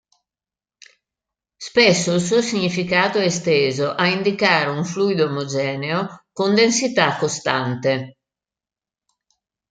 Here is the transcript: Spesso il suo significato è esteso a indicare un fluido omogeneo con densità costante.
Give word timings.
Spesso 1.57 2.15
il 2.15 2.21
suo 2.21 2.41
significato 2.41 3.19
è 3.19 3.25
esteso 3.25 3.91
a 3.91 4.07
indicare 4.07 4.71
un 4.71 4.83
fluido 4.83 5.25
omogeneo 5.25 6.23
con 6.31 6.55
densità 6.55 7.17
costante. 7.17 8.17